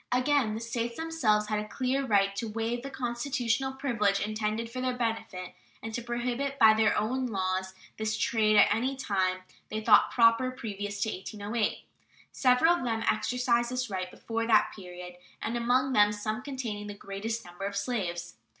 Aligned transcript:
Again, 0.11 0.55
the 0.55 0.59
States 0.59 0.97
themselves 0.97 1.47
had 1.49 1.59
a 1.59 1.67
clear 1.67 2.03
right 2.03 2.35
to 2.37 2.47
waive 2.47 2.81
the 2.81 2.89
constitutional 2.89 3.73
privilege 3.73 4.19
intended 4.19 4.67
for 4.67 4.81
their 4.81 4.97
benefit, 4.97 5.53
and 5.83 5.93
to 5.93 6.01
prohibit 6.01 6.57
by 6.57 6.73
their 6.73 6.97
own 6.97 7.27
laws 7.27 7.75
this 7.97 8.17
trade 8.17 8.55
at 8.57 8.73
any 8.73 8.95
time 8.95 9.43
they 9.69 9.79
thought 9.79 10.09
proper 10.09 10.49
previous 10.49 10.99
to 11.03 11.11
1808. 11.15 11.83
Several 12.31 12.73
of 12.73 12.83
them 12.83 13.03
exercised 13.11 13.69
this 13.69 13.91
right 13.91 14.09
before 14.09 14.47
that 14.47 14.73
period, 14.75 15.17
and 15.39 15.55
among 15.55 15.93
them 15.93 16.11
some 16.11 16.41
containing 16.41 16.87
the 16.87 16.95
greatest 16.95 17.45
number 17.45 17.65
of 17.65 17.77
slaves. 17.77 18.37